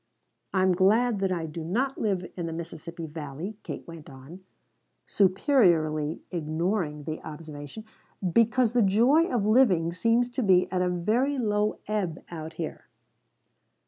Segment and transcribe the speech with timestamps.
[0.55, 4.43] '""I am glad that I do not live in the Mississippi Valley," Kate went on,
[5.05, 7.85] superiorly ignoring the observation,
[8.33, 12.87] "because the joy of living seems to be at a very low ebb out here."